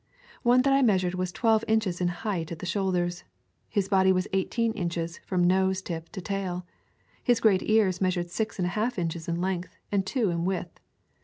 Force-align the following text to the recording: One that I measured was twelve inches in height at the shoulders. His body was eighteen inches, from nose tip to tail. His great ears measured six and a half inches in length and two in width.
One 0.41 0.63
that 0.63 0.73
I 0.73 0.81
measured 0.81 1.13
was 1.13 1.31
twelve 1.31 1.63
inches 1.67 2.01
in 2.01 2.07
height 2.07 2.51
at 2.51 2.57
the 2.57 2.65
shoulders. 2.65 3.23
His 3.69 3.87
body 3.87 4.11
was 4.11 4.27
eighteen 4.33 4.71
inches, 4.73 5.19
from 5.27 5.43
nose 5.43 5.83
tip 5.83 6.09
to 6.13 6.21
tail. 6.21 6.65
His 7.23 7.39
great 7.39 7.61
ears 7.69 8.01
measured 8.01 8.31
six 8.31 8.57
and 8.57 8.65
a 8.65 8.69
half 8.69 8.97
inches 8.97 9.27
in 9.27 9.39
length 9.39 9.77
and 9.91 10.03
two 10.03 10.31
in 10.31 10.43
width. 10.43 10.79